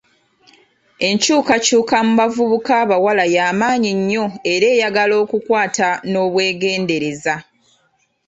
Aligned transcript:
Enkyukakyuka 1.09 1.97
mu 2.05 2.13
bavubuka 2.19 2.71
abawala 2.83 3.23
yamaanyi 3.35 3.91
nnyo 3.99 4.25
era 4.53 4.65
eyagala 4.73 5.13
okukwata 5.23 5.87
n'obwegendereza. 6.09 7.35